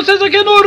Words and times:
Vocês 0.00 0.22
aqui 0.22 0.42
no 0.42 0.62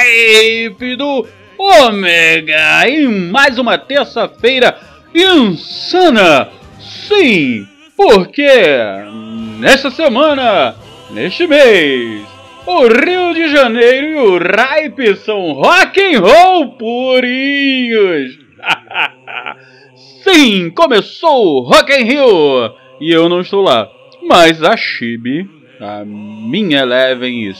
Ripe 0.00 0.96
do 0.96 1.26
Ômega 1.58 2.88
em 2.88 3.06
mais 3.30 3.58
uma 3.58 3.76
terça-feira 3.76 4.74
insana. 5.14 6.48
Sim, 6.80 7.66
porque 7.94 8.48
nesta 9.58 9.90
semana, 9.90 10.74
neste 11.10 11.46
mês, 11.46 12.22
o 12.64 12.86
Rio 12.86 13.34
de 13.34 13.50
Janeiro 13.50 14.06
e 14.06 14.14
o 14.14 14.38
Ripe 14.38 15.14
são 15.16 15.52
rock 15.52 16.00
and 16.00 16.20
roll 16.20 16.70
purinhos. 16.78 18.38
Sim, 20.24 20.70
começou 20.70 21.58
o 21.58 21.60
Rock 21.60 21.92
in 21.92 22.04
Rio 22.04 22.72
e 22.98 23.12
eu 23.12 23.28
não 23.28 23.42
estou 23.42 23.60
lá, 23.60 23.90
mas 24.26 24.62
a 24.62 24.74
Chibi, 24.74 25.46
a 25.78 26.02
minha 26.06 26.80
Eleven 26.80 27.52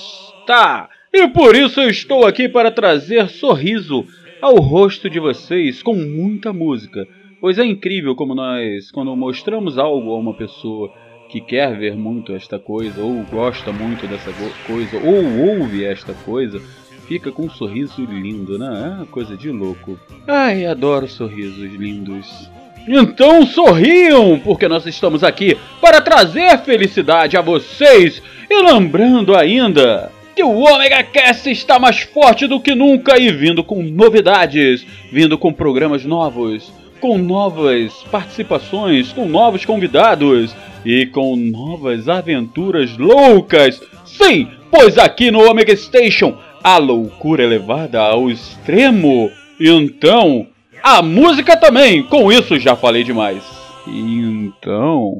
está. 0.42 0.88
E 1.12 1.28
por 1.28 1.54
isso 1.56 1.80
eu 1.80 1.88
estou 1.88 2.26
aqui 2.26 2.48
para 2.48 2.70
trazer 2.70 3.28
sorriso 3.28 4.04
ao 4.40 4.56
rosto 4.56 5.08
de 5.08 5.20
vocês 5.20 5.82
com 5.82 5.94
muita 5.94 6.52
música. 6.52 7.06
Pois 7.40 7.58
é 7.58 7.64
incrível 7.64 8.14
como 8.14 8.34
nós, 8.34 8.90
quando 8.90 9.14
mostramos 9.16 9.78
algo 9.78 10.12
a 10.12 10.18
uma 10.18 10.34
pessoa 10.34 10.92
que 11.28 11.40
quer 11.40 11.76
ver 11.76 11.96
muito 11.96 12.32
esta 12.32 12.58
coisa, 12.58 13.00
ou 13.00 13.22
gosta 13.24 13.72
muito 13.72 14.06
dessa 14.06 14.32
coisa, 14.66 14.98
ou 14.98 15.60
ouve 15.60 15.84
esta 15.84 16.12
coisa, 16.12 16.60
fica 17.08 17.32
com 17.32 17.46
um 17.46 17.50
sorriso 17.50 18.04
lindo, 18.04 18.58
né? 18.58 19.00
É 19.02 19.06
coisa 19.06 19.36
de 19.36 19.50
louco. 19.50 19.98
Ai, 20.26 20.66
adoro 20.66 21.08
sorrisos 21.08 21.72
lindos. 21.74 22.50
Então 22.86 23.46
sorriam, 23.46 24.40
porque 24.40 24.68
nós 24.68 24.86
estamos 24.86 25.22
aqui 25.22 25.56
para 25.80 26.00
trazer 26.00 26.58
felicidade 26.58 27.36
a 27.36 27.40
vocês. 27.40 28.22
E 28.50 28.62
lembrando 28.62 29.34
ainda 29.34 30.10
que 30.34 30.42
o 30.42 30.60
Omega 30.60 31.02
Cast 31.02 31.50
está 31.50 31.78
mais 31.78 32.00
forte 32.00 32.46
do 32.46 32.60
que 32.60 32.74
nunca 32.74 33.18
e 33.18 33.30
vindo 33.30 33.62
com 33.62 33.82
novidades, 33.82 34.86
vindo 35.10 35.36
com 35.36 35.52
programas 35.52 36.04
novos, 36.04 36.72
com 37.00 37.18
novas 37.18 37.92
participações, 38.10 39.12
com 39.12 39.26
novos 39.26 39.64
convidados 39.64 40.54
e 40.84 41.06
com 41.06 41.36
novas 41.36 42.08
aventuras 42.08 42.96
loucas. 42.96 43.80
Sim, 44.04 44.48
pois 44.70 44.98
aqui 44.98 45.30
no 45.30 45.48
Omega 45.48 45.76
Station 45.76 46.36
a 46.62 46.78
loucura 46.78 47.42
é 47.42 47.46
levada 47.46 48.00
ao 48.00 48.30
extremo. 48.30 49.30
Então, 49.60 50.46
a 50.82 51.02
música 51.02 51.56
também. 51.56 52.02
Com 52.02 52.30
isso 52.32 52.58
já 52.58 52.74
falei 52.76 53.04
demais. 53.04 53.61
Então, 53.86 55.18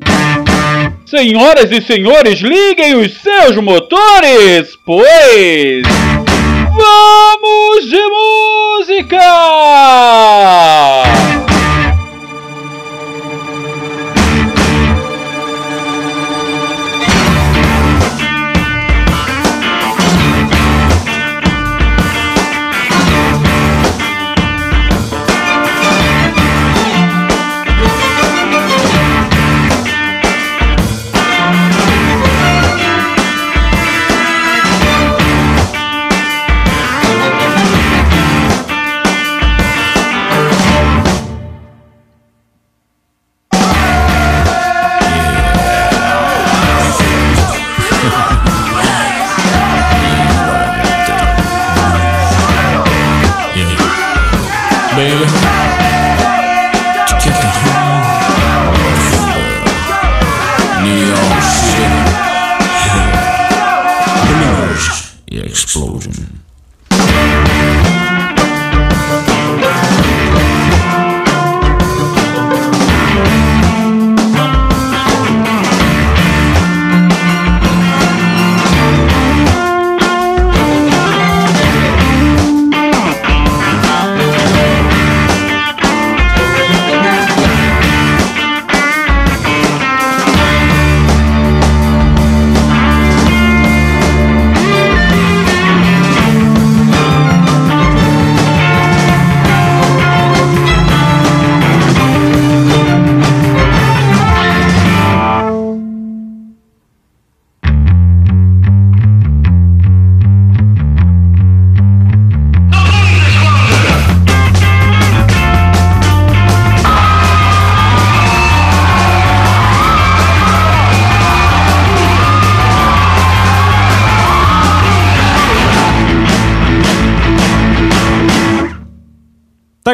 senhoras 1.04 1.72
e 1.72 1.80
senhores, 1.82 2.40
liguem 2.40 2.94
os 2.94 3.12
seus 3.20 3.56
motores, 3.56 4.76
pois 4.86 5.82
vamos 6.70 7.90
de 7.90 8.00
música. 8.88 9.18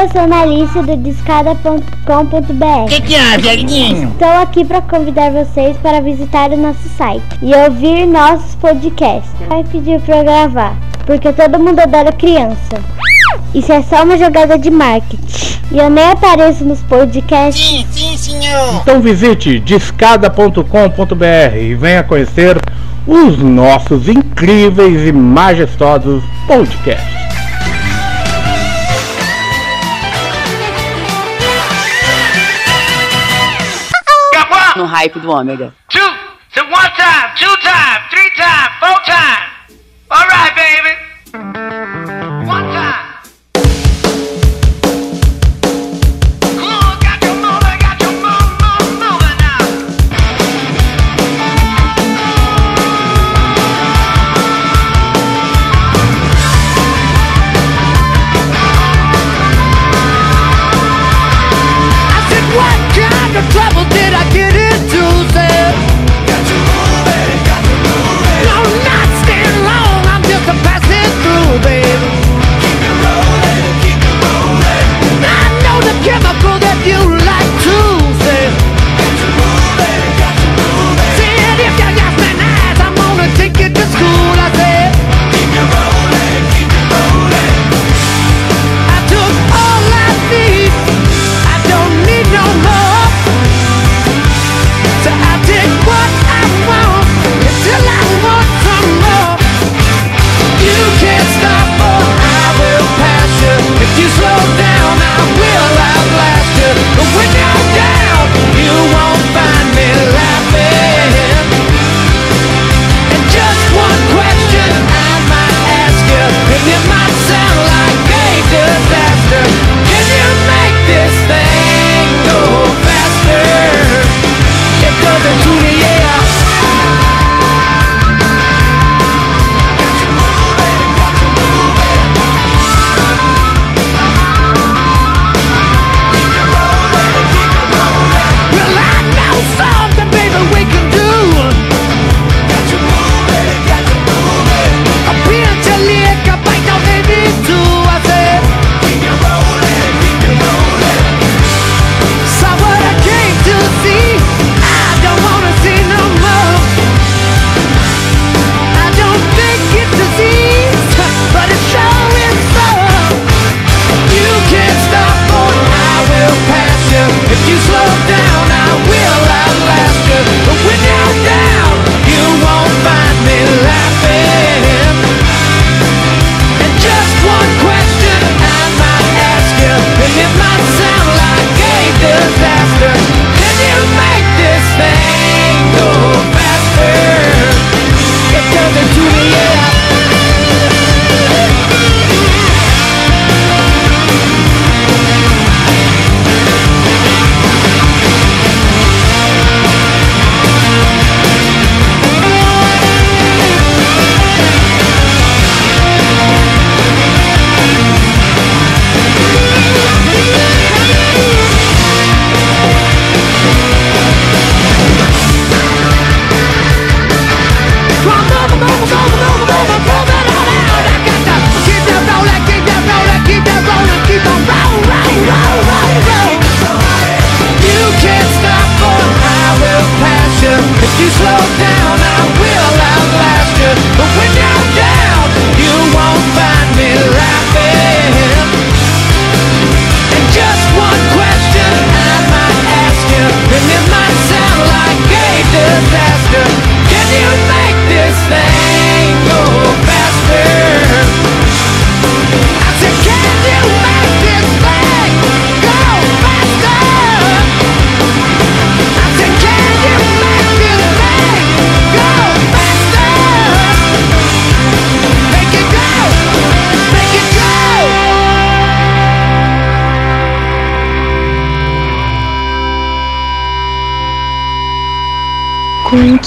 eu 0.00 0.08
sou 0.08 0.26
Malícia 0.26 0.82
do 0.82 0.96
discada.com.br. 0.96 2.84
O 2.84 2.86
que, 2.86 3.02
que 3.02 3.14
é, 3.14 3.20
há, 3.20 3.36
Estou 3.36 4.42
aqui 4.42 4.64
para 4.64 4.80
convidar 4.80 5.30
vocês 5.30 5.76
para 5.76 6.00
visitar 6.00 6.50
o 6.50 6.56
nosso 6.56 6.88
site 6.96 7.22
e 7.42 7.54
ouvir 7.54 8.06
nossos 8.06 8.54
podcasts. 8.54 9.30
Vai 9.46 9.62
pedir 9.64 10.00
para 10.00 10.16
eu 10.16 10.24
gravar, 10.24 10.74
porque 11.04 11.30
todo 11.34 11.58
mundo 11.58 11.80
adora 11.80 12.12
criança. 12.12 12.82
Isso 13.54 13.70
é 13.70 13.82
só 13.82 14.02
uma 14.02 14.16
jogada 14.16 14.56
de 14.56 14.70
marketing. 14.70 15.60
E 15.70 15.76
eu 15.76 15.90
nem 15.90 16.12
apareço 16.12 16.64
nos 16.64 16.80
podcasts. 16.84 17.62
Sim, 17.62 17.86
sim, 17.90 18.16
senhor. 18.16 18.80
Então 18.80 19.02
visite 19.02 19.60
discada.com.br 19.60 21.56
e 21.60 21.74
venha 21.74 22.02
conhecer 22.02 22.56
os 23.06 23.36
nossos 23.36 24.08
incríveis 24.08 25.06
e 25.06 25.12
majestosos 25.12 26.24
podcasts. 26.46 27.39
no 34.80 34.86
hype 34.86 35.20
do 35.20 35.28
Ômega. 35.28 35.74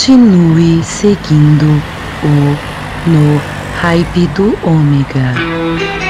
Continue 0.06 0.84
seguindo 0.84 1.82
o 2.22 2.58
No 3.10 3.40
Hype 3.82 4.28
do 4.36 4.54
Ômega. 4.62 6.03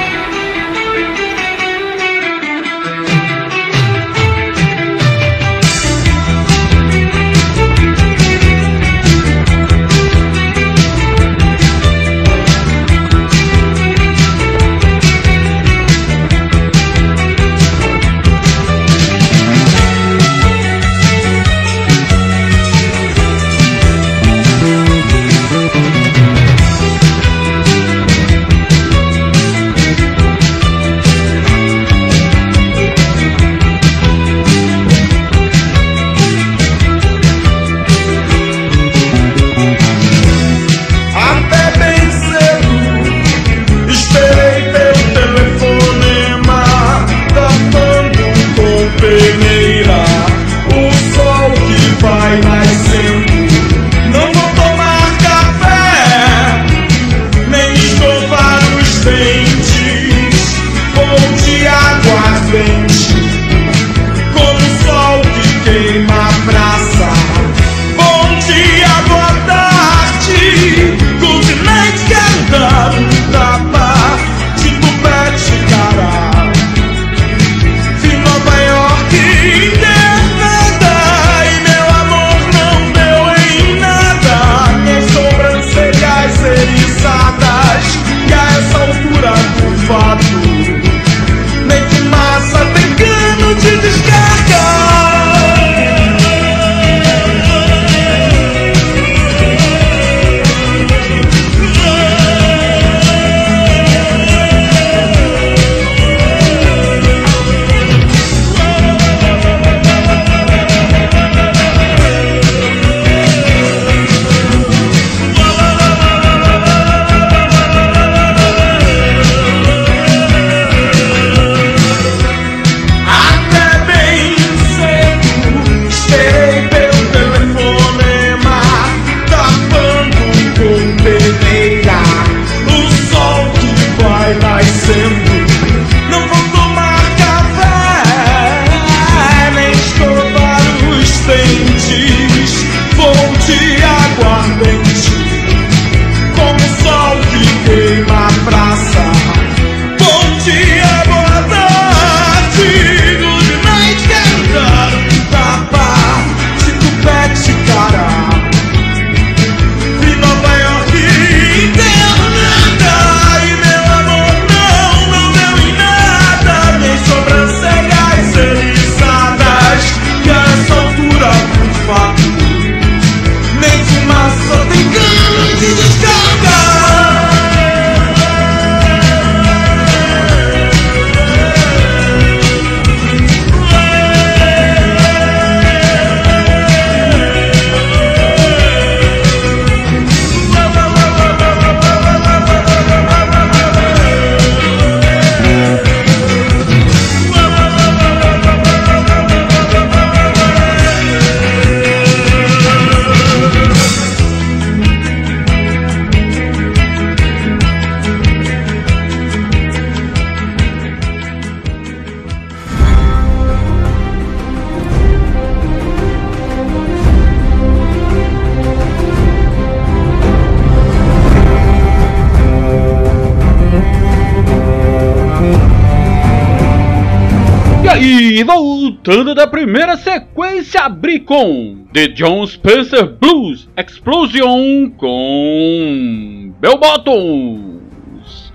Voltando 229.04 229.36
da 229.36 229.46
primeira 229.46 229.98
sequência, 229.98 230.86
abri 230.86 231.20
com 231.20 231.86
The 231.92 232.08
John 232.08 232.48
Spencer 232.48 233.06
Blues 233.06 233.70
Explosion 233.76 234.90
com 234.92 236.54
Bell 236.58 236.78
Bottoms. 236.78 238.54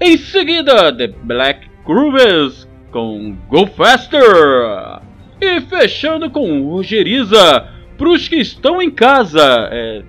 Em 0.00 0.16
seguida, 0.16 0.90
The 0.96 1.08
Black 1.08 1.68
Groovers 1.84 2.66
com 2.90 3.36
Go 3.50 3.66
Faster. 3.66 4.22
E 5.42 5.60
fechando 5.60 6.30
com 6.30 6.70
Rogeriza 6.70 7.68
pros 7.98 8.28
que 8.28 8.36
estão 8.36 8.80
em 8.80 8.90
casa. 8.90 9.68
É, 9.70 10.02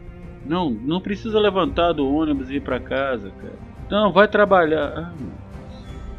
não, 0.45 0.69
não 0.69 1.01
precisa 1.01 1.41
levantar 1.41 1.91
do 1.91 2.09
ônibus 2.09 2.49
e 2.49 2.55
ir 2.55 2.61
pra 2.61 2.79
casa, 2.79 3.31
cara. 3.31 3.59
Não, 3.91 4.13
vai 4.13 4.29
trabalhar. 4.29 4.93
Ah, 4.95 5.11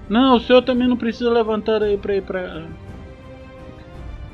não, 0.07 0.37
o 0.37 0.41
senhor 0.41 0.61
também 0.61 0.87
não 0.87 0.99
precisa 0.99 1.31
levantar 1.31 1.83
aí 1.83 1.97
pra 1.97 2.15
ir 2.15 2.23
pra. 2.23 2.67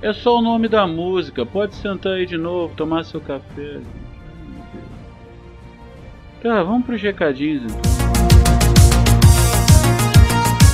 É 0.04 0.12
só 0.12 0.36
o 0.36 0.42
nome 0.42 0.68
da 0.68 0.86
música. 0.86 1.46
Pode 1.46 1.74
sentar 1.76 2.12
aí 2.12 2.26
de 2.26 2.36
novo, 2.36 2.74
tomar 2.76 3.04
seu 3.04 3.22
café. 3.22 3.80
Tá, 6.42 6.62
vamos 6.62 6.84
pros 6.84 7.00
recadinhos 7.00 7.64
então. 7.64 8.03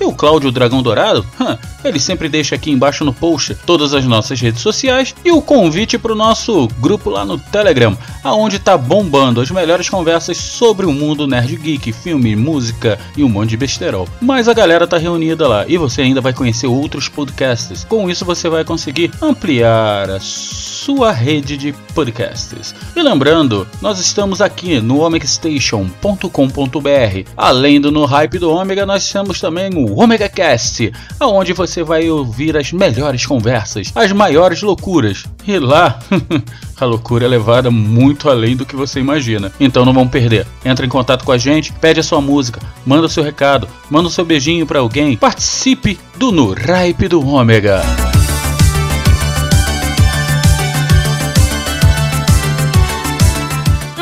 E 0.00 0.04
o 0.04 0.12
Cláudio 0.12 0.52
Dragão 0.52 0.82
Dourado, 0.82 1.26
ele 1.84 1.98
sempre 1.98 2.28
deixa 2.28 2.54
aqui 2.54 2.70
embaixo 2.70 3.04
no 3.04 3.12
post 3.12 3.56
todas 3.66 3.94
as 3.94 4.04
nossas 4.04 4.40
redes 4.40 4.60
sociais 4.60 5.14
e 5.24 5.32
o 5.32 5.42
convite 5.42 5.98
para 5.98 6.12
o 6.12 6.16
nosso 6.16 6.68
grupo 6.80 7.10
lá 7.10 7.24
no 7.24 7.38
Telegram, 7.38 7.96
aonde 8.22 8.58
tá 8.58 8.76
bombando 8.76 9.40
as 9.40 9.50
melhores 9.50 9.88
conversas 9.88 10.36
sobre 10.36 10.86
o 10.86 10.92
mundo 10.92 11.26
nerd 11.26 11.56
geek, 11.56 11.92
filme, 11.92 12.36
música 12.36 12.98
e 13.16 13.24
um 13.24 13.28
monte 13.28 13.50
de 13.50 13.56
besterol. 13.56 14.08
Mas 14.20 14.48
a 14.48 14.54
galera 14.54 14.86
tá 14.86 14.98
reunida 14.98 15.48
lá 15.48 15.64
e 15.66 15.76
você 15.76 16.02
ainda 16.02 16.20
vai 16.20 16.32
conhecer 16.32 16.66
outros 16.66 17.08
podcasts. 17.08 17.84
Com 17.84 18.08
isso 18.08 18.24
você 18.24 18.48
vai 18.48 18.64
conseguir 18.64 19.10
ampliar 19.20 20.10
a 20.10 20.20
sua 20.20 21.12
rede 21.12 21.56
de 21.56 21.72
podcasts. 21.94 22.74
E 22.94 23.02
lembrando, 23.02 23.66
nós 23.80 24.00
estamos 24.00 24.40
aqui 24.40 24.80
no 24.80 25.00
omegastation.com.br. 25.00 27.30
Além 27.36 27.80
do 27.80 27.92
No 27.92 28.04
Hype 28.04 28.38
do 28.38 28.50
Ômega, 28.52 28.86
nós 28.86 29.10
temos 29.10 29.40
também 29.40 29.70
o 29.74 29.98
Omega 29.98 30.28
Cast, 30.28 30.92
aonde 31.18 31.52
você 31.52 31.82
vai 31.82 32.08
ouvir 32.08 32.56
as 32.56 32.72
melhores 32.72 33.26
conversas, 33.26 33.92
as 33.94 34.12
maiores 34.12 34.62
loucuras. 34.62 35.24
E 35.46 35.58
lá, 35.58 35.98
a 36.80 36.84
loucura 36.84 37.24
é 37.24 37.28
levada 37.28 37.70
muito 37.70 38.28
além 38.28 38.56
do 38.56 38.66
que 38.66 38.76
você 38.76 39.00
imagina. 39.00 39.52
Então 39.58 39.84
não 39.84 39.92
vão 39.92 40.06
perder. 40.06 40.46
Entra 40.64 40.86
em 40.86 40.88
contato 40.88 41.24
com 41.24 41.32
a 41.32 41.38
gente, 41.38 41.72
pede 41.72 42.00
a 42.00 42.04
sua 42.04 42.20
música, 42.20 42.60
manda 42.86 43.08
seu 43.08 43.22
recado, 43.22 43.68
manda 43.90 44.10
seu 44.10 44.24
beijinho 44.24 44.66
para 44.66 44.80
alguém. 44.80 45.16
Participe 45.16 45.98
do 46.16 46.30
No 46.30 46.54
Hype 46.54 47.08
do 47.08 47.26
Ômega. 47.26 47.82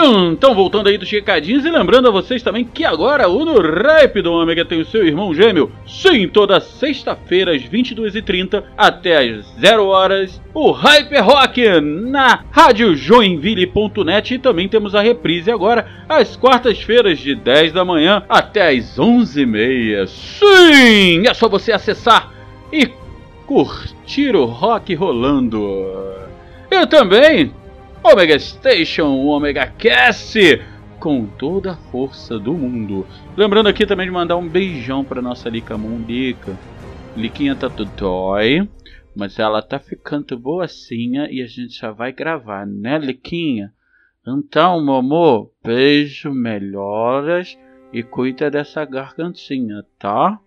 Então, 0.02 0.54
voltando 0.54 0.88
aí 0.88 0.96
dos 0.96 1.10
recadinhos 1.10 1.66
e 1.66 1.70
lembrando 1.70 2.08
a 2.08 2.10
vocês 2.10 2.42
também 2.42 2.64
que 2.64 2.86
agora 2.86 3.28
o 3.28 3.44
No 3.44 3.60
Rap 3.60 4.22
do 4.22 4.32
Ômega 4.32 4.64
tem 4.64 4.80
o 4.80 4.84
seu 4.86 5.06
irmão 5.06 5.34
gêmeo. 5.34 5.70
Sim, 5.86 6.26
toda 6.26 6.58
sexta-feira 6.58 7.54
às 7.54 7.62
22h30 7.62 8.64
até 8.78 9.18
às 9.18 9.44
0 9.60 9.86
horas, 9.86 10.40
o 10.54 10.70
Hyper 10.70 11.22
Rock 11.22 11.80
na 11.82 12.44
Rádio 12.50 12.96
Joinville.net 12.96 14.34
e 14.34 14.38
também 14.38 14.68
temos 14.68 14.94
a 14.94 15.02
reprise 15.02 15.50
agora 15.50 15.86
às 16.08 16.34
quartas-feiras 16.34 17.18
de 17.18 17.34
10 17.34 17.74
da 17.74 17.84
manhã 17.84 18.22
até 18.26 18.70
às 18.70 18.96
11h30. 18.98 20.06
Sim, 20.06 21.26
é 21.28 21.34
só 21.34 21.46
você 21.46 21.72
acessar 21.72 22.32
e 22.72 22.88
curtir 23.46 24.34
o 24.34 24.46
rock 24.46 24.94
rolando. 24.94 25.60
Eu 26.70 26.86
também 26.86 27.52
Omega 28.02 28.38
Station, 28.38 29.26
Omega 29.26 29.66
Cast, 29.66 30.38
com 30.98 31.26
toda 31.26 31.72
a 31.72 31.76
força 31.76 32.38
do 32.38 32.54
mundo. 32.54 33.06
Lembrando 33.36 33.68
aqui 33.68 33.84
também 33.84 34.06
de 34.06 34.12
mandar 34.12 34.36
um 34.36 34.48
beijão 34.48 35.04
para 35.04 35.20
nossa 35.20 35.50
Lica 35.50 35.76
Mundica. 35.76 36.56
Liquinha 37.14 37.54
tá 37.54 37.68
tudo 37.68 37.90
dói, 37.96 38.66
mas 39.14 39.38
ela 39.38 39.60
tá 39.60 39.78
ficando 39.78 40.38
boacinha 40.38 41.28
e 41.30 41.42
a 41.42 41.46
gente 41.46 41.78
já 41.78 41.90
vai 41.90 42.10
gravar, 42.10 42.66
né, 42.66 42.98
Liquinha? 42.98 43.70
Então, 44.26 44.82
meu 44.82 44.94
amor, 44.94 45.50
beijo, 45.62 46.32
melhoras 46.32 47.58
e 47.92 48.02
cuida 48.02 48.50
dessa 48.50 48.82
gargantinha, 48.84 49.84
tá? 49.98 50.38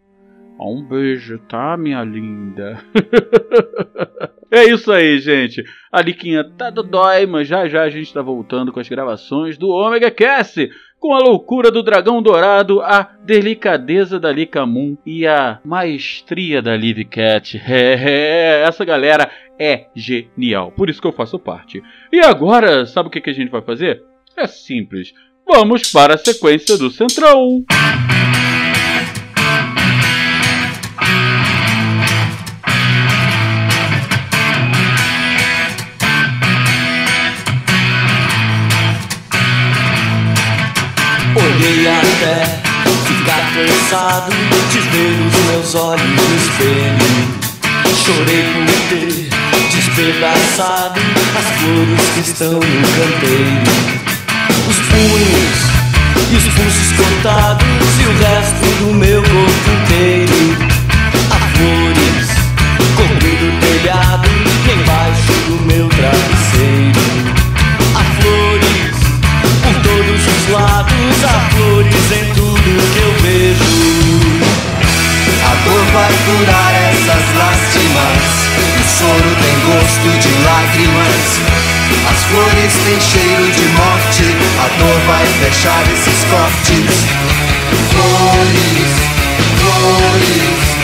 Um 0.59 0.83
beijo, 0.83 1.37
tá, 1.47 1.77
minha 1.77 2.03
linda? 2.03 2.83
é 4.53 4.65
isso 4.65 4.91
aí, 4.91 5.19
gente. 5.19 5.63
A 5.91 5.99
Liquinha 5.99 6.43
tá 6.43 6.69
do 6.69 6.83
dói, 6.83 7.25
mas 7.25 7.47
já 7.47 7.67
já 7.67 7.81
a 7.81 7.89
gente 7.89 8.13
tá 8.13 8.21
voltando 8.21 8.71
com 8.71 8.79
as 8.79 8.87
gravações 8.87 9.57
do 9.57 9.69
Omega 9.69 10.11
Cast. 10.11 10.69
Com 10.99 11.15
a 11.15 11.19
loucura 11.19 11.71
do 11.71 11.81
dragão 11.81 12.21
dourado, 12.21 12.79
a 12.79 13.09
delicadeza 13.25 14.19
da 14.19 14.31
Lika 14.31 14.65
Moon 14.65 14.95
e 15.05 15.25
a 15.25 15.59
maestria 15.65 16.61
da 16.61 16.77
Liv 16.77 17.03
Cat. 17.05 17.59
É, 17.67 17.95
é, 17.95 18.61
essa 18.61 18.85
galera 18.85 19.29
é 19.59 19.87
genial, 19.95 20.71
por 20.71 20.89
isso 20.89 21.01
que 21.01 21.07
eu 21.07 21.11
faço 21.13 21.39
parte. 21.39 21.81
E 22.11 22.19
agora, 22.19 22.85
sabe 22.85 23.09
o 23.09 23.11
que, 23.11 23.27
a 23.27 23.33
gente 23.33 23.49
vai 23.49 23.61
fazer? 23.61 24.03
É 24.37 24.45
simples. 24.45 25.13
Vamos 25.45 25.91
para 25.91 26.13
a 26.13 26.17
sequência 26.17 26.77
do 26.77 26.91
Centrão. 26.91 27.65
Olhei 27.67 28.02
cansado 43.93 44.32
os 44.32 45.45
meus 45.51 45.75
olhos 45.75 46.01
no 46.03 46.36
espelho. 46.36 47.43
Chorei 48.03 48.43
por 48.51 48.65
ter 48.89 49.29
despedaçado 49.71 50.99
as 51.38 51.45
flores 51.60 52.10
que 52.15 52.21
estão 52.21 52.53
no 52.53 52.60
canteiro. 52.60 53.71
Os 54.67 54.77
punhos 54.89 55.60
e 56.32 56.36
os 56.36 56.43
pulsos 56.56 56.91
cortados 56.97 57.67
e 57.99 58.06
o 58.06 58.13
resto 58.17 58.65
do 58.79 58.93
meu 58.95 59.21
corpo 59.21 59.69
inteiro. 59.84 60.58
Há 61.29 61.38
flores 61.56 62.29
cobrindo 62.95 63.45
o 63.45 63.60
telhado 63.60 64.27
embaixo 64.73 65.34
do 65.47 65.56
meu 65.67 65.88
travesseiro. 65.89 66.99
Há 67.93 68.03
flores 68.21 68.97
por 69.62 69.75
todos 69.84 70.21
os 70.27 70.49
lados, 70.49 71.23
há 71.23 71.49
flores 71.51 72.12
em 72.12 72.34
tudo 72.34 72.53
que 72.93 72.99
eu 72.99 73.13
vejo. 73.21 73.83
Vai 75.93 76.12
curar 76.25 76.73
essas 76.89 77.38
lástimas. 77.38 78.23
O 78.79 78.84
soro 78.97 79.36
tem 79.43 79.56
gosto 79.69 80.10
de 80.19 80.32
lágrimas. 80.43 81.23
As 82.10 82.23
flores 82.25 82.73
têm 82.84 82.99
cheiro 82.99 83.51
de 83.51 83.65
morte. 83.77 84.25
A 84.60 84.67
dor 84.79 84.99
vai 85.06 85.25
fechar 85.25 85.84
esses 85.93 86.23
cortes. 86.32 87.06
Flores, 87.91 88.91
flores 89.60 90.83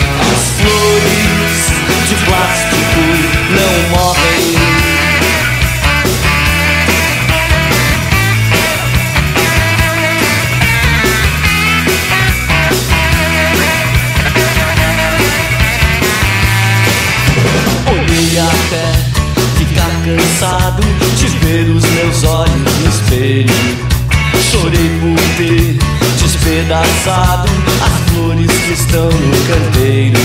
as 26.72 28.12
flores 28.12 28.46
que 28.46 28.72
estão 28.72 29.06
no 29.06 29.36
canteiro, 29.48 30.18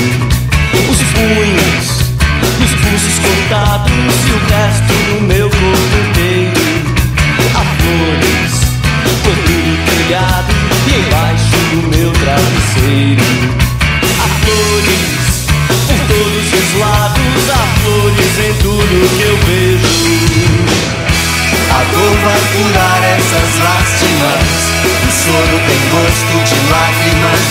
os 0.87 1.01
punhos, 1.13 1.87
os 2.63 2.71
pulsos 2.81 3.17
cortados 3.19 3.91
e 3.91 4.31
o 4.31 4.37
resto 4.45 4.93
do 4.93 5.21
meu 5.23 5.49
corpo 5.49 5.95
inteiro. 6.07 6.53
As 7.49 7.67
flores, 7.81 8.53
todo 9.23 9.53
no 9.57 9.75
telhado 9.85 10.53
e 10.85 10.93
embaixo 10.99 11.57
do 11.71 11.79
meu 11.97 12.11
travesseiro. 12.11 13.25
As 14.23 14.33
flores, 14.45 15.03
por 15.87 15.99
todos 16.07 16.47
os 16.53 16.69
lados, 16.79 17.41
as 17.49 17.69
flores 17.81 18.33
em 18.37 18.53
tudo 18.61 18.93
que 19.17 19.23
eu 19.23 19.37
vejo. 19.47 20.05
A 21.71 21.83
dor 21.91 22.13
vai 22.23 22.41
curar 22.53 23.01
essas 23.03 23.49
lástimas 23.63 24.74
o 25.25 25.27
soro 25.27 25.57
tem 25.65 25.81
gosto 25.89 26.35
de 26.45 26.55
lágrimas. 26.69 27.43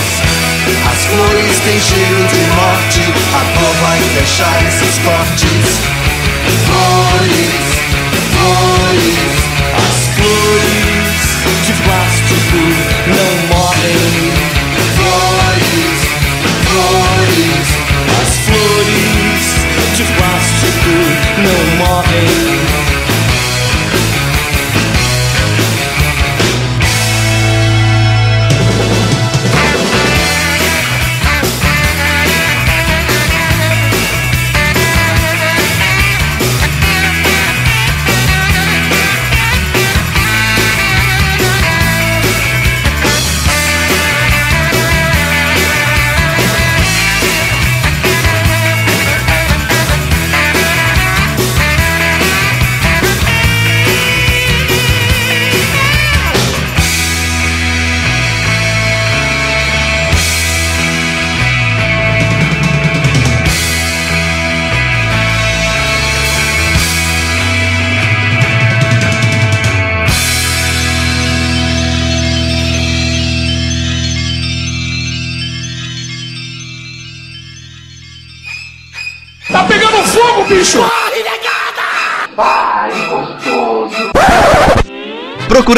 As 0.89 1.05
flores 1.07 1.59
têm 1.59 1.77
cheiro 1.77 2.23
de 2.27 2.39
morte. 2.55 3.01
A 3.33 3.41
dor 3.59 3.75
vai 3.81 3.99
fechar 3.99 4.63
esses 4.65 4.97
cortes. 4.99 5.67
Flores, 6.65 7.65
flores, 8.31 9.35
as 9.75 9.97
flores 10.15 11.17
de 11.65 11.73
plástico 11.83 12.61
não 13.07 13.31
morrem. 13.49 14.31
Flores, 14.95 15.99
flores, 16.63 17.67
as 18.21 18.31
flores 18.45 19.43
de 19.97 20.03
plástico 20.13 20.93
não 21.43 21.59
morrem. 21.77 21.94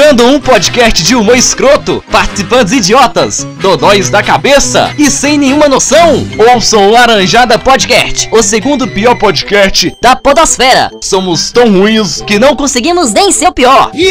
Procurando 0.08 0.36
um 0.36 0.40
podcast 0.40 1.04
de 1.04 1.16
humor 1.16 1.36
escroto, 1.36 2.02
participantes 2.10 2.72
idiotas, 2.72 3.46
dodóis 3.60 4.10
da 4.10 4.24
cabeça 4.24 4.90
e 4.98 5.12
sem 5.12 5.38
nenhuma 5.38 5.68
noção? 5.68 6.26
Ouçam 6.54 6.88
o 6.88 6.92
Laranjada 6.92 7.60
Podcast, 7.60 8.30
o 8.32 8.42
segundo 8.42 8.88
pior 8.88 9.16
podcast 9.16 9.94
da 10.02 10.16
podosfera. 10.16 10.90
Somos 11.02 11.52
tão 11.52 11.70
ruins 11.78 12.22
que 12.22 12.40
não 12.40 12.56
conseguimos 12.56 13.12
nem 13.12 13.34
ser 13.34 13.50
o 13.50 13.52
pior. 13.52 13.92
E 13.94 14.08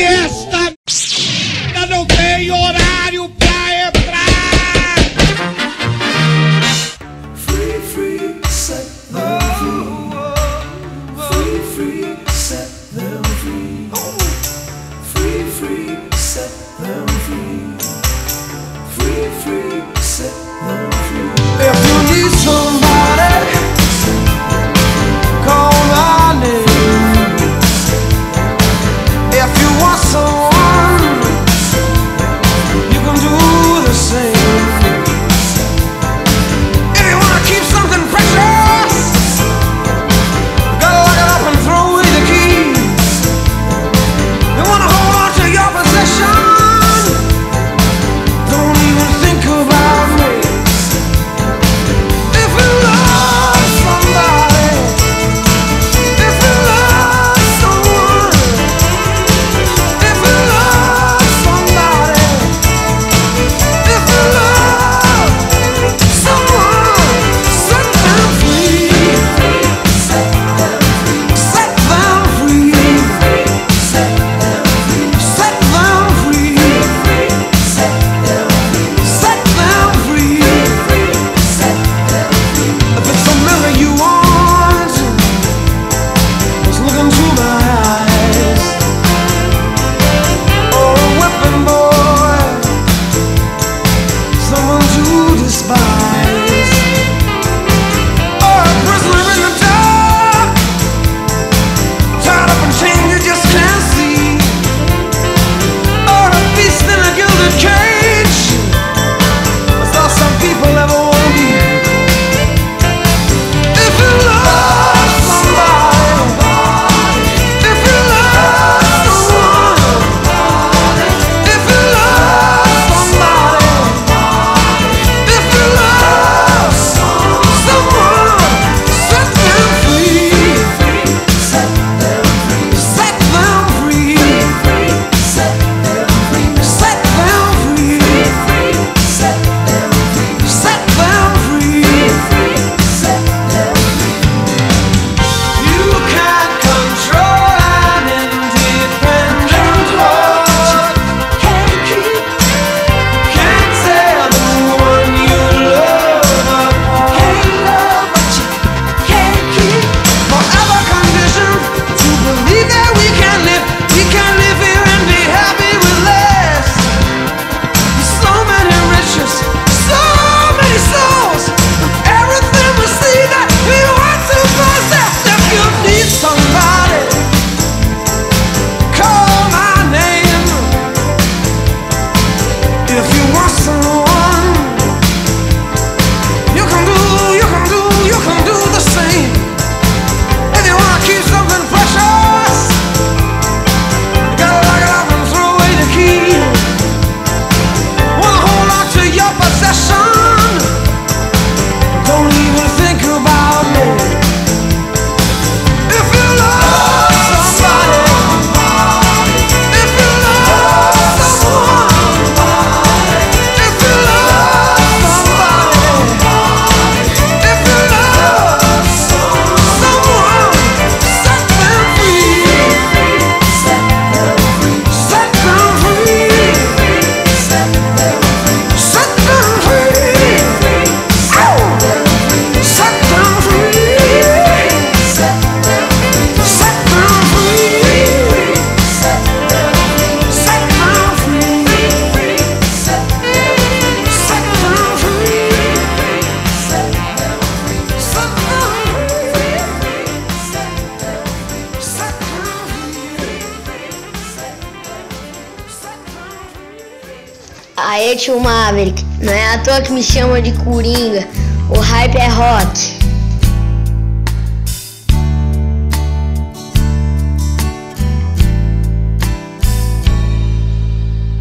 Não 259.27 259.33
é 259.33 259.55
à 259.55 259.59
toa 259.59 259.81
que 259.81 259.91
me 259.91 260.05
chamam 260.05 260.41
de 260.41 260.53
Coringa. 260.53 261.27
O 261.69 261.81
hype 261.81 262.15
é 262.15 262.29
rock. 262.29 262.97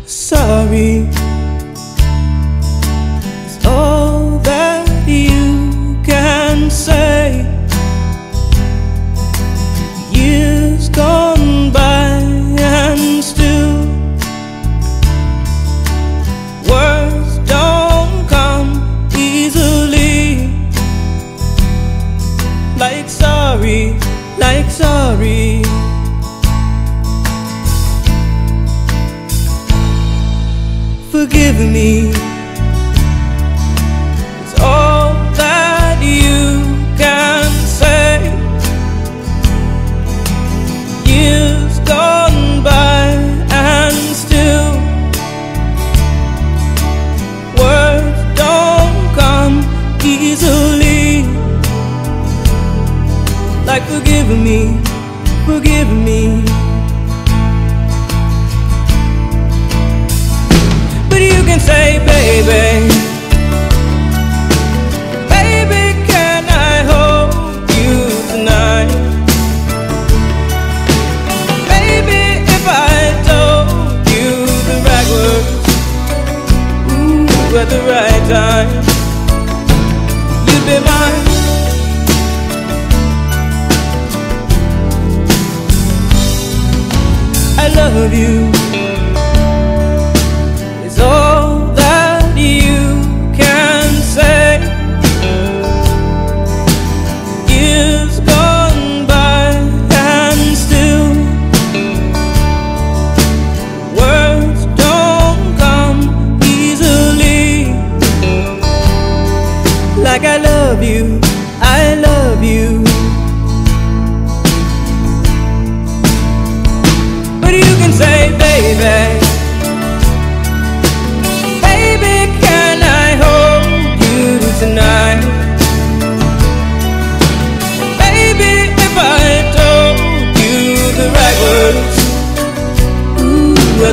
Sorry. 0.07 1.14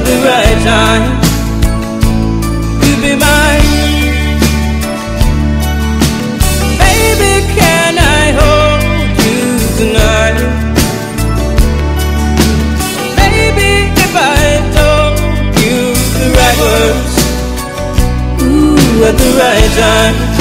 At 0.03 0.09
the 0.09 0.19
right 0.27 0.59
time, 0.65 1.05
you'd 2.83 3.01
be 3.03 3.15
mine. 3.15 4.41
Baby, 6.83 7.35
can 7.55 7.95
I 7.99 8.33
hold 8.41 8.83
you 9.27 9.43
tonight? 9.79 10.39
Baby, 13.15 13.73
if 14.05 14.15
I 14.17 14.45
told 14.75 15.15
you 15.63 15.79
the 16.19 16.29
right 16.39 16.59
words, 16.65 17.15
ooh, 18.43 19.05
at 19.09 19.17
the 19.23 19.31
right 19.39 19.71
time, 19.79 20.32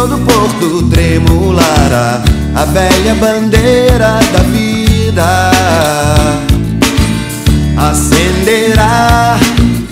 Todo 0.01 0.17
porto 0.21 0.89
tremulará 0.89 2.23
a 2.55 2.65
velha 2.65 3.15
bandeira 3.17 4.19
da 4.33 4.39
vida. 4.45 5.51
Acenderá 7.77 9.39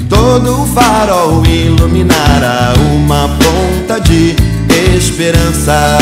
todo 0.08 0.62
o 0.62 0.66
farol, 0.68 1.44
iluminará 1.44 2.72
uma 2.94 3.28
ponta 3.38 4.00
de 4.00 4.34
esperança. 4.96 5.98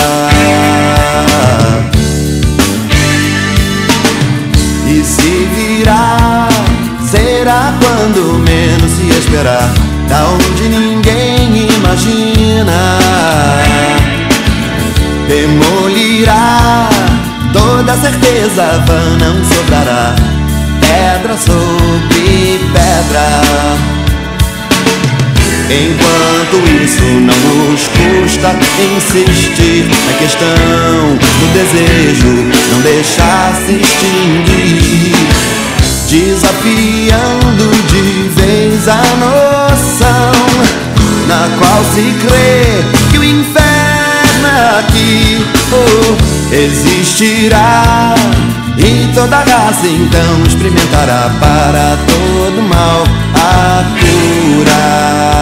E 4.87 5.03
se 5.03 5.49
virá, 5.57 6.49
será 7.11 7.75
quando 7.81 8.38
menos 8.38 8.92
se 8.92 9.19
esperar, 9.19 9.69
da 10.09 10.29
onde 10.29 10.69
ninguém 10.69 11.69
imagina. 11.77 12.99
Demolirá. 15.28 16.88
Toda 17.52 17.96
certeza, 17.96 18.84
vã 18.86 19.16
não 19.18 19.44
sobrará, 19.44 20.14
pedra 20.80 21.36
sobre 21.36 22.60
pedra. 22.72 23.42
Enquanto 25.68 26.56
isso 26.80 27.02
não 27.02 27.70
nos 27.70 27.88
custa 27.88 28.54
insistir 28.96 29.84
na 30.06 30.12
questão 30.18 30.46
do 31.40 31.46
desejo, 31.54 32.32
não 32.72 32.80
deixar 32.82 33.52
se 33.66 33.72
extinguir, 33.72 35.16
desafiando 36.08 37.70
de 37.88 38.28
vez 38.40 38.86
a 38.86 39.02
noção 39.18 40.32
na 41.26 41.48
qual 41.58 41.84
se 41.94 42.14
crê 42.20 43.10
que 43.10 43.18
o 43.18 43.24
inferno 43.24 43.75
aqui 44.78 45.44
oh, 45.72 46.54
existirá. 46.54 48.14
E 48.78 49.10
toda 49.14 49.38
raça 49.38 49.86
então 49.86 50.42
experimentará 50.46 51.30
para 51.40 51.96
todo 52.06 52.62
mal 52.62 53.04
a 53.34 53.84
cura. 54.00 55.36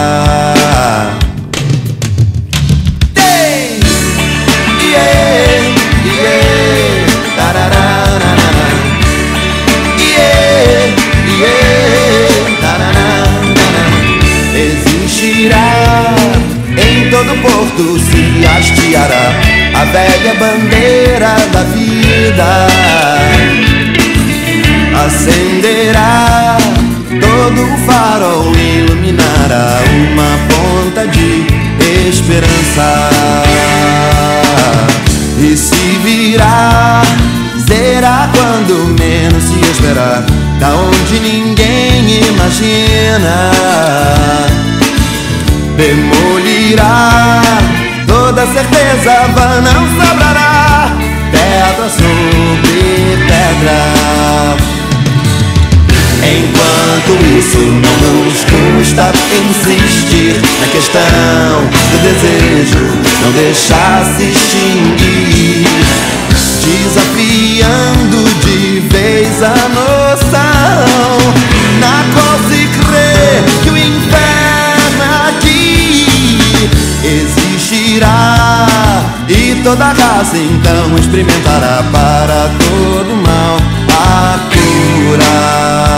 A 19.75 19.85
velha 19.85 20.33
bandeira 20.35 21.35
da 21.51 21.63
vida. 21.63 22.67
Acenderá 25.05 26.57
todo 27.19 27.61
o 27.61 27.77
farol 27.85 28.51
iluminará 28.55 29.79
uma 30.11 30.37
ponta 30.49 31.07
de 31.07 31.45
esperança. 32.09 33.09
E 35.39 35.55
se 35.57 35.99
virá 36.03 37.01
será 37.67 38.29
quando 38.33 38.95
menos 38.99 39.43
se 39.43 39.59
esperar 39.71 40.23
da 40.59 40.69
onde 40.69 41.19
ninguém 41.19 42.21
imagina. 42.29 43.51
Demolirá 45.75 47.41
toda 48.25 48.41
certeza 48.47 49.11
não 49.61 49.87
sobrará 49.87 50.91
pedra 51.31 51.87
sobre 51.87 53.17
pedra. 53.27 54.57
Enquanto 56.23 57.11
isso 57.37 57.59
não 57.59 58.23
nos 58.23 58.43
custa 58.45 59.11
insistir 59.47 60.41
na 60.59 60.67
questão 60.69 61.69
do 61.91 61.97
desejo, 62.01 62.83
não 63.21 63.31
deixar 63.33 64.03
se 64.17 64.23
extinguir, 64.23 65.67
desafiando 66.65 68.23
de 68.43 68.79
vez 68.89 69.43
a 69.43 69.69
noção 69.69 71.17
na 71.79 72.03
qual 72.11 72.39
se 72.49 72.67
crê 72.87 73.43
que 73.63 73.69
o 73.69 73.77
inferno 73.77 75.03
aqui 75.29 75.55
e 79.27 79.61
toda 79.61 79.91
raça 79.91 80.37
então 80.37 80.95
experimentará 80.97 81.83
para 81.91 82.49
todo 82.57 83.15
mal 83.17 83.57
a 83.89 84.39
cura. 84.49 85.94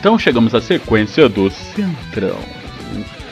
Então 0.00 0.18
chegamos 0.18 0.54
à 0.54 0.62
sequência 0.62 1.28
do 1.28 1.50
Centrão. 1.50 2.38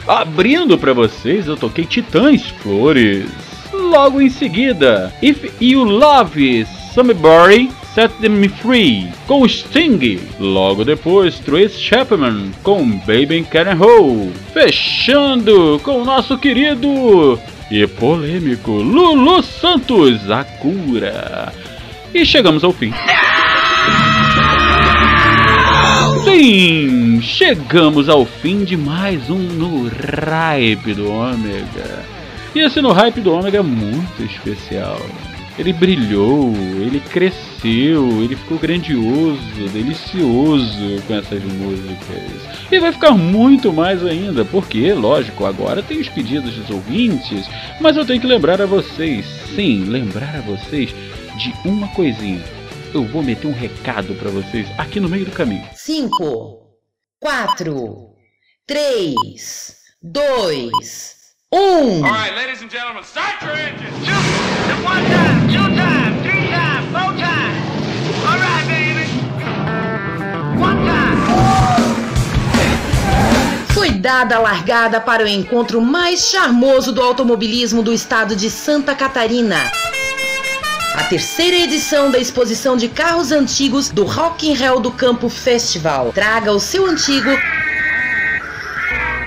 Abrindo 0.06 0.76
pra 0.76 0.92
vocês, 0.92 1.46
eu 1.46 1.56
toquei 1.56 1.86
Titãs 1.86 2.42
Flores. 2.62 3.26
Logo 3.72 4.20
em 4.20 4.28
seguida, 4.28 5.10
If 5.22 5.50
You 5.62 5.82
Love 5.82 6.66
Somebody, 6.92 7.70
Set 7.94 8.12
Them 8.20 8.46
Free, 8.50 9.08
com 9.26 9.48
Sting. 9.48 10.20
Logo 10.38 10.84
depois, 10.84 11.38
Trace 11.38 11.80
Chapman, 11.80 12.50
com 12.62 12.84
Baby 12.98 13.46
Can 13.50 13.74
Roll. 13.74 14.30
Fechando 14.52 15.80
com 15.82 16.02
o 16.02 16.04
nosso 16.04 16.36
querido 16.36 17.40
e 17.70 17.86
polêmico 17.86 18.72
Lulu 18.72 19.42
Santos, 19.42 20.30
A 20.30 20.44
Cura. 20.44 21.50
E 22.12 22.26
chegamos 22.26 22.62
ao 22.62 22.72
fim. 22.72 22.92
Sim, 26.24 27.20
chegamos 27.20 28.08
ao 28.08 28.24
fim 28.24 28.64
de 28.64 28.76
mais 28.76 29.30
um 29.30 29.38
No 29.38 29.88
Hype 29.88 30.94
do 30.94 31.10
Ômega. 31.10 32.04
E 32.54 32.60
esse 32.60 32.80
No 32.80 32.92
Hype 32.92 33.20
do 33.20 33.32
Ômega 33.32 33.58
é 33.58 33.62
muito 33.62 34.22
especial. 34.22 35.00
Ele 35.58 35.72
brilhou, 35.72 36.52
ele 36.80 37.00
cresceu, 37.00 38.22
ele 38.22 38.36
ficou 38.36 38.58
grandioso, 38.58 39.68
delicioso 39.72 41.02
com 41.06 41.14
essas 41.14 41.42
músicas. 41.42 42.48
E 42.70 42.78
vai 42.78 42.92
ficar 42.92 43.12
muito 43.12 43.72
mais 43.72 44.04
ainda, 44.04 44.44
porque, 44.44 44.92
lógico, 44.92 45.44
agora 45.44 45.82
tem 45.82 46.00
os 46.00 46.08
pedidos 46.08 46.54
dos 46.54 46.70
ouvintes, 46.70 47.48
mas 47.80 47.96
eu 47.96 48.04
tenho 48.04 48.20
que 48.20 48.26
lembrar 48.26 48.62
a 48.62 48.66
vocês, 48.66 49.24
sim, 49.54 49.84
lembrar 49.84 50.36
a 50.36 50.40
vocês 50.40 50.94
de 51.36 51.52
uma 51.64 51.88
coisinha. 51.88 52.57
Eu 52.94 53.04
vou 53.04 53.22
meter 53.22 53.46
um 53.46 53.52
recado 53.52 54.14
pra 54.14 54.30
vocês 54.30 54.66
aqui 54.78 54.98
no 54.98 55.08
meio 55.08 55.26
do 55.26 55.30
caminho. 55.32 55.68
Cinco, 55.74 56.70
quatro, 57.20 58.14
três, 58.66 59.76
dois, 60.02 61.14
um. 61.52 62.04
All 62.04 62.12
right, 62.12 62.34
ladies 62.34 62.62
and 62.62 62.70
gentlemen, 62.70 63.02
start 63.04 63.42
your 63.42 63.54
engines. 63.54 63.94
Two, 64.04 64.12
and 64.72 64.84
one 64.84 65.04
time, 65.04 65.48
two 65.48 65.68
time, 65.76 66.22
three 66.22 66.48
time, 66.48 66.86
four 66.90 67.12
time. 67.18 67.56
All 68.26 68.38
right, 68.38 68.66
baby. 68.66 69.06
One 70.58 70.86
time. 70.86 71.18
Cuidado! 73.74 73.98
Dada 74.00 74.36
a 74.36 74.38
largada 74.38 75.00
para 75.00 75.24
o 75.24 75.28
encontro 75.28 75.82
mais 75.82 76.30
charmoso 76.30 76.92
do 76.92 77.02
automobilismo 77.02 77.82
do 77.82 77.92
estado 77.92 78.34
de 78.34 78.48
Santa 78.48 78.94
Catarina. 78.94 79.70
A 80.98 81.04
terceira 81.04 81.56
edição 81.56 82.10
da 82.10 82.18
exposição 82.18 82.76
de 82.76 82.88
carros 82.88 83.30
antigos 83.30 83.88
do 83.88 84.02
Rock 84.02 84.48
in 84.48 84.60
Hell 84.60 84.80
do 84.80 84.90
Campo 84.90 85.28
Festival. 85.28 86.10
Traga 86.12 86.50
o 86.50 86.58
seu 86.58 86.86
antigo 86.86 87.30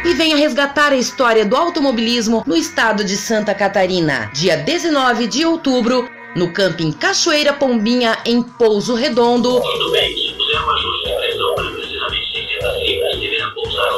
e 0.04 0.14
venha 0.14 0.36
resgatar 0.36 0.92
a 0.92 0.98
história 0.98 1.46
do 1.46 1.56
automobilismo 1.56 2.44
no 2.46 2.58
estado 2.58 3.06
de 3.06 3.16
Santa 3.16 3.56
Catarina. 3.56 4.30
Dia 4.34 4.58
19 4.58 5.28
de 5.28 5.46
outubro, 5.46 6.10
no 6.36 6.52
Camping 6.52 6.92
Cachoeira 6.92 7.54
Pombinha, 7.54 8.18
em 8.26 8.44
Pouso 8.44 8.94
Redondo. 8.94 9.62
Tudo 9.62 9.92
bem, 9.92 10.14
se 10.14 10.34
puser 10.34 10.62
um 10.62 10.72
ajuste 10.72 11.08
de 11.08 11.16
pressão 11.16 11.56
para 11.56 11.72
precisamente 11.72 12.50
60 12.60 12.80
libras, 12.86 13.20
deverá 13.22 13.50
pousar 13.52 13.90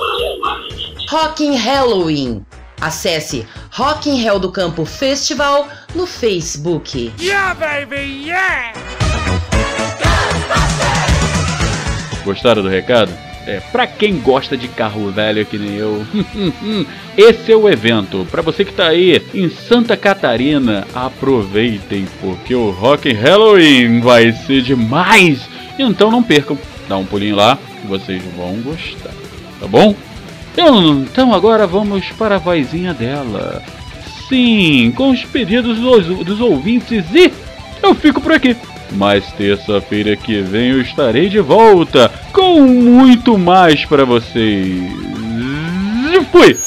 para 0.43 0.63
Rock 1.09 1.43
in 1.43 1.55
Halloween. 1.55 2.45
Acesse 2.84 3.48
Rock 3.72 4.10
in 4.10 4.22
Hell 4.22 4.40
do 4.40 4.52
Campo 4.52 4.84
Festival 4.84 5.70
no 5.96 6.06
Facebook. 6.06 7.14
Yeah, 7.18 7.54
baby, 7.54 8.26
yeah! 8.26 8.74
Gostaram 12.26 12.62
do 12.62 12.68
recado? 12.68 13.10
É, 13.48 13.62
pra 13.72 13.88
quem 13.88 14.20
gosta 14.20 14.58
de 14.58 14.68
carro 14.68 15.10
velho 15.12 15.46
que 15.46 15.58
nem 15.58 15.76
eu, 15.76 16.06
esse 17.18 17.54
é 17.54 17.56
o 17.56 17.70
evento. 17.70 18.28
Pra 18.30 18.42
você 18.42 18.66
que 18.66 18.74
tá 18.74 18.88
aí 18.88 19.22
em 19.34 19.50
Santa 19.50 19.96
Catarina, 19.96 20.86
aproveitem, 20.94 22.06
porque 22.20 22.54
o 22.54 22.72
Rock 22.72 23.10
in 23.10 23.14
Halloween 23.14 24.02
vai 24.02 24.34
ser 24.34 24.62
demais. 24.62 25.40
Então 25.80 26.12
não 26.12 26.22
percam, 26.22 26.58
dá 26.90 26.98
um 26.98 27.06
pulinho 27.06 27.38
lá 27.38 27.58
que 27.80 27.88
vocês 27.88 28.22
vão 28.36 28.62
gostar, 28.62 29.14
tá 29.62 29.68
bom? 29.68 29.96
Então 30.58 31.34
agora 31.34 31.66
vamos 31.66 32.12
para 32.12 32.36
a 32.36 32.39
vozinha 32.39 32.93
dela. 32.93 33.62
Sim, 34.30 34.93
com 34.95 35.12
os 35.12 35.24
pedidos 35.26 35.80
dos, 35.80 36.26
dos 36.26 36.39
ouvintes 36.39 37.06
e 37.14 37.34
eu 37.82 37.93
fico 37.95 38.22
por 38.22 38.32
aqui. 38.32 38.56
Mas 38.91 39.26
terça-feira 39.34 40.16
que 40.16 40.41
vem 40.41 40.72
eu 40.72 40.82
estarei 40.82 41.28
de 41.28 41.39
volta 41.39 42.12
com 42.32 42.62
muito 42.62 43.38
mais 43.38 43.84
para 43.86 44.06
vocês. 44.06 44.91
Fui! 46.32 46.58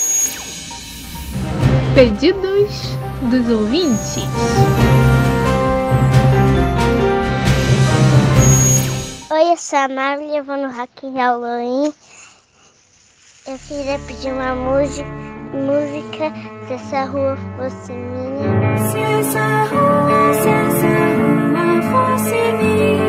Pedidos 1.95 2.97
dos 3.23 3.49
ouvintes. 3.49 4.19
Oi, 9.31 9.53
eu 9.53 9.57
sou 9.57 9.79
a 9.79 9.89
Marli, 9.89 10.37
eu 10.37 10.45
vou 10.45 10.57
no 10.57 10.71
Rock 10.71 11.07
in 11.07 11.15
Halloween. 11.17 11.93
Eu 13.49 13.57
queria 13.69 13.97
pedir 14.09 14.33
uma 14.33 14.57
música, 14.57 15.09
música 15.55 16.33
se 16.67 16.73
essa 16.75 17.05
rua 17.05 17.37
fosse 17.57 17.93
minha. 17.93 18.77
Se 18.77 18.99
essa 18.99 19.65
rua, 19.67 20.35
se 20.35 20.49
essa 20.49 20.91
rua 21.15 21.81
fosse 21.93 22.35
minha, 22.59 23.06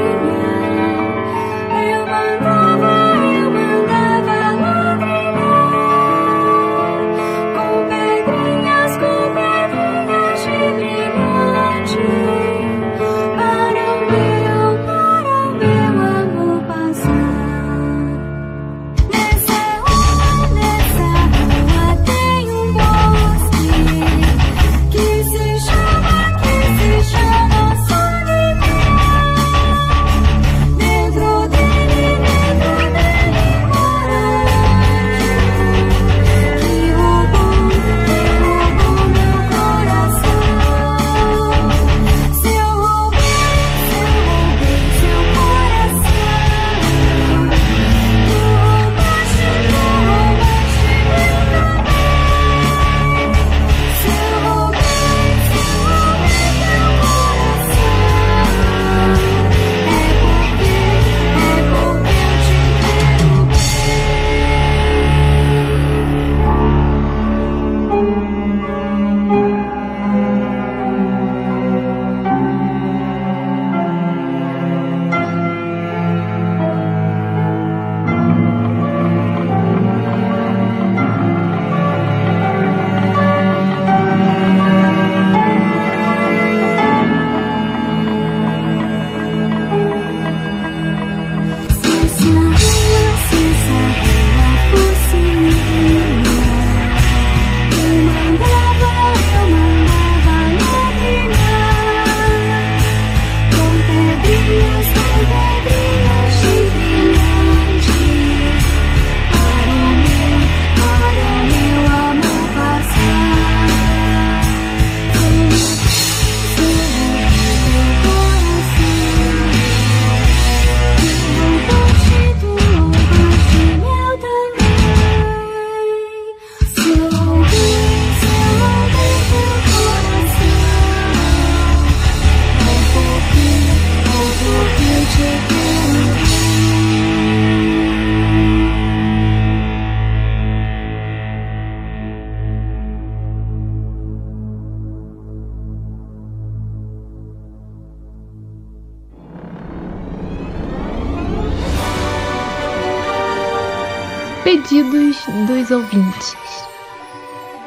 Pedidos 155.67 155.69
dos 155.69 155.71
ouvintes. 155.71 156.35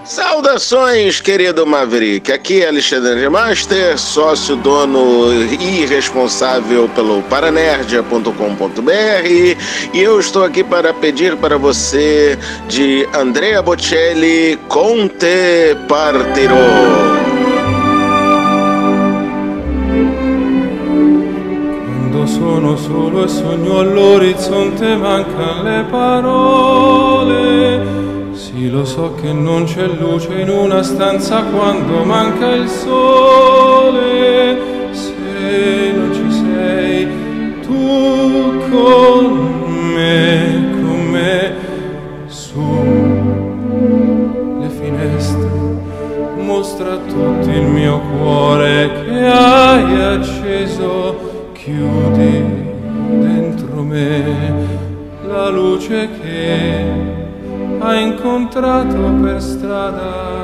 Saudações, 0.04 1.20
querido 1.20 1.66
Maverick. 1.66 2.32
Aqui 2.32 2.62
é 2.62 2.68
Alexandre 2.68 3.28
Master, 3.28 3.98
sócio, 3.98 4.56
dono 4.56 5.32
e 5.32 5.86
responsável 5.86 6.88
pelo 6.88 7.22
paranerdia.com.br 7.24 8.90
e 9.22 9.56
eu 9.94 10.18
estou 10.18 10.44
aqui 10.44 10.64
para 10.64 10.92
pedir 10.94 11.36
para 11.36 11.56
você 11.56 12.36
de 12.66 13.08
Andrea 13.14 13.62
Bocelli 13.62 14.58
Conte 14.68 15.76
Partiro. 15.88 17.09
Sono 22.40 22.74
solo 22.74 23.24
e 23.24 23.28
sogno 23.28 23.80
all'orizzonte, 23.80 24.96
mancano 24.96 25.62
le 25.62 25.84
parole. 25.90 27.82
Sì, 28.32 28.70
lo 28.70 28.86
so 28.86 29.14
che 29.20 29.30
non 29.30 29.64
c'è 29.64 29.86
luce 29.86 30.40
in 30.40 30.48
una 30.48 30.82
stanza 30.82 31.42
quando 31.42 32.02
manca 32.02 32.48
il 32.52 32.66
sole. 32.66 34.58
Se 34.90 35.92
non 35.94 36.14
ci 36.14 36.32
sei 36.32 37.06
tu 37.60 38.58
con 38.70 39.92
me, 39.92 40.70
con 40.80 41.10
me, 41.10 41.54
su 42.26 42.58
le 44.60 44.68
finestre, 44.70 45.50
mostra 46.38 46.96
tutto 47.06 47.50
il 47.50 47.66
mio 47.66 48.00
cuore 48.16 49.04
che 49.04 49.26
hai 49.26 50.00
acceso 50.00 51.29
chiudi 51.62 52.42
dentro 53.20 53.82
me 53.82 54.24
la 55.26 55.50
luce 55.50 56.08
che 56.18 56.90
ha 57.80 57.94
incontrato 57.96 58.96
per 59.20 59.42
strada. 59.42 60.39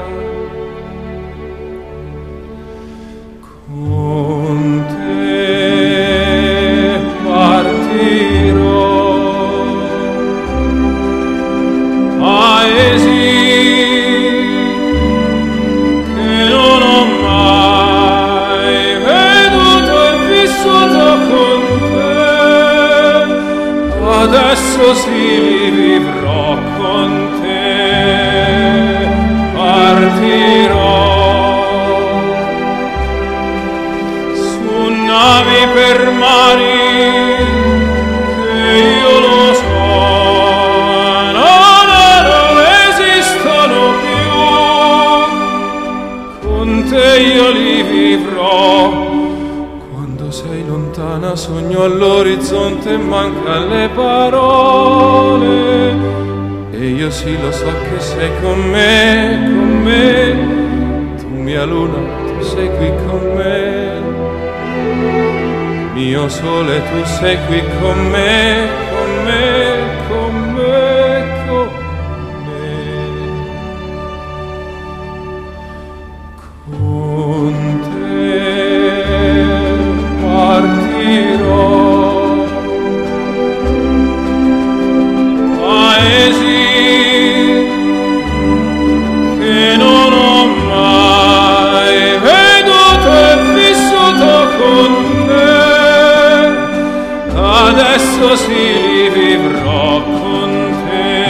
presso 97.97 98.37
si 98.37 99.09
vivrò 99.09 100.03
con 100.03 100.51
te. 100.87 101.25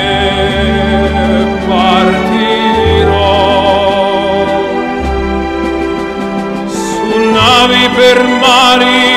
Partirò 1.68 3.14
su 6.66 7.30
navi 7.30 7.88
per 7.94 8.22
mari 8.24 9.15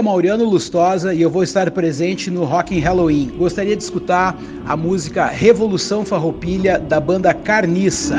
é 0.00 0.02
Mauriano 0.02 0.46
Lustosa 0.46 1.12
e 1.12 1.20
eu 1.20 1.28
vou 1.28 1.42
estar 1.42 1.70
presente 1.70 2.30
no 2.30 2.44
Rock 2.44 2.74
in 2.74 2.78
Halloween. 2.78 3.30
Gostaria 3.36 3.76
de 3.76 3.82
escutar 3.82 4.34
a 4.64 4.74
música 4.74 5.26
Revolução 5.26 6.06
Farroupilha 6.06 6.78
da 6.78 6.98
banda 6.98 7.34
Carniça. 7.34 8.16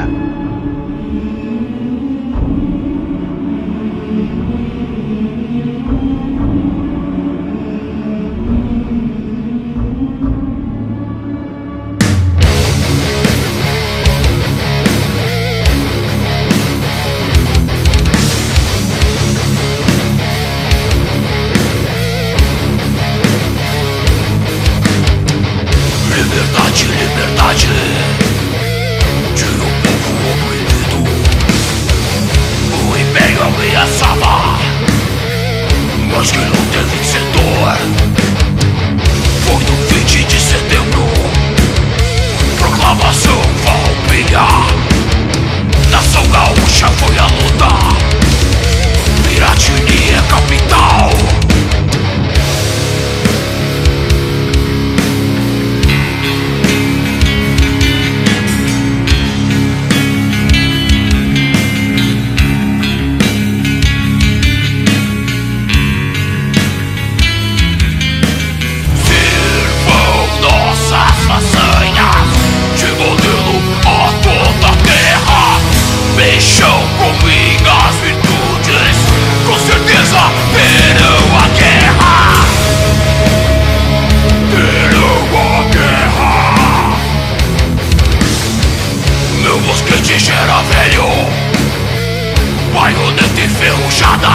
puxada. 93.91 94.29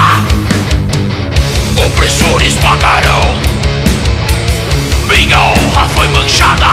Opressores 1.86 2.54
pagarão. 2.56 3.22
Minha 5.08 5.40
honra 5.40 5.88
foi 5.94 6.08
manchada. 6.08 6.66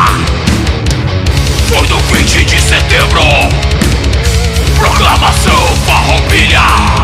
Foi 1.69 1.88
no 1.88 1.97
20 1.97 2.43
de 2.43 2.61
setembro. 2.61 3.23
Proclamação 4.77 5.65
Farroupilha. 5.86 7.03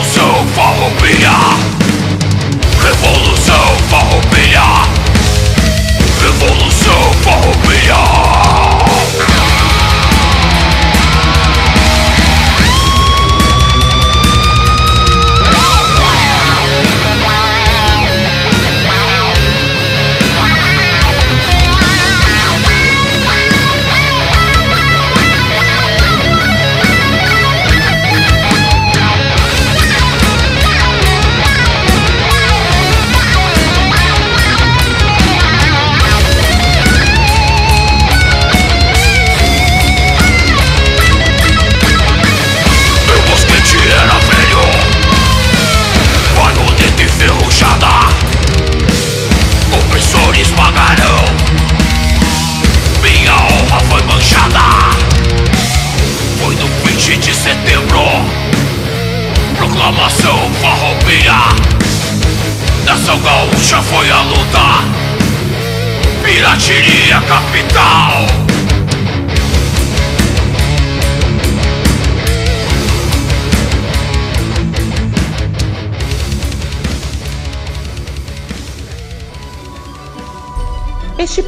So 0.00 0.22
follow 0.54 0.88
me 1.02 1.12
up. 1.26 1.71